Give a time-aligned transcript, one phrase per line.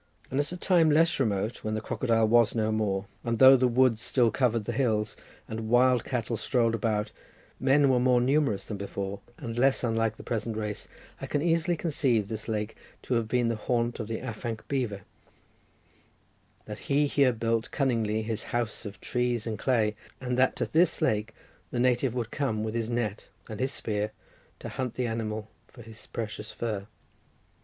[0.31, 3.67] And at a time less remote, when the crocodile was no more, and though the
[3.67, 5.15] woods still covered the hills,
[5.47, 7.11] and wild cattle strolled about,
[7.59, 10.87] men were more numerous than before, and less unlike the present race,
[11.21, 15.01] I can easily conceive this lake to have been the haunt of the afanc beaver,
[16.65, 20.99] that he here built cunningly his house of trees and clay, and that to this
[21.03, 21.35] lake
[21.69, 24.13] the native would come with his net and his spear
[24.57, 26.87] to hunt the animal for his precious fur.